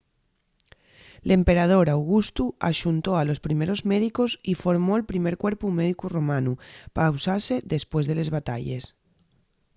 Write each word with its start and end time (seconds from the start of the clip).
l’emperador 1.27 1.85
augustu 1.89 2.43
axuntó 2.71 3.11
a 3.17 3.27
los 3.29 3.43
primeros 3.47 3.79
médicos 3.91 4.31
y 4.51 4.61
formó’l 4.63 5.09
primer 5.11 5.35
cuerpu 5.43 5.65
médicu 5.79 6.05
romanu 6.17 6.53
pa 6.95 7.13
usase 7.17 7.55
depués 7.73 8.05
de 8.07 8.15
les 8.19 8.29
batalles 8.37 8.83